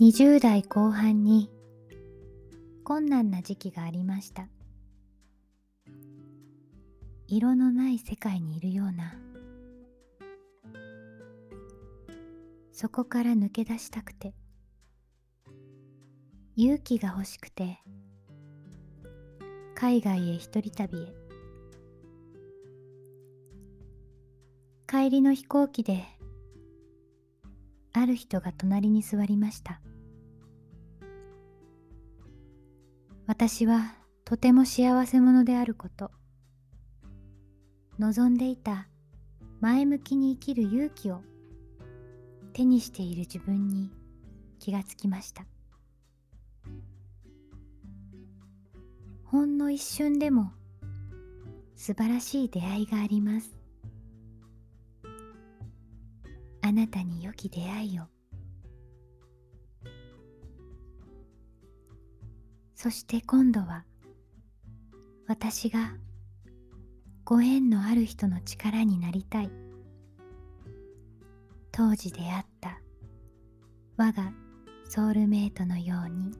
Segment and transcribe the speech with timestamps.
[0.00, 1.50] 20代後半に
[2.82, 4.48] 困難な時期がありました。
[7.28, 9.14] 色のない世界にいるような。
[12.72, 14.34] そこから抜け出したくて。
[16.56, 17.78] 勇気が欲しくて。
[19.74, 21.14] 海外へ一人旅へ。
[24.86, 26.04] 帰りの飛行機で
[28.02, 29.80] ある人が隣に座りました。
[33.26, 33.94] 私は
[34.24, 36.10] とても幸せ者であること。
[37.98, 38.88] 望んでいた
[39.60, 41.22] 前向きに生きる勇気を。
[42.52, 43.90] 手にしている自分に
[44.58, 45.46] 気がつきました。
[49.24, 50.52] ほんの一瞬でも
[51.76, 53.61] 素晴らしい出会いがあります。
[56.72, 58.04] あなたに良き出会いを。
[62.74, 63.84] そして今度は
[65.28, 65.92] 私が
[67.26, 69.50] ご縁のある人の力になりたい。
[71.72, 72.80] 当時出会った
[73.98, 74.32] 我が
[74.88, 76.32] ソウルメイトのように。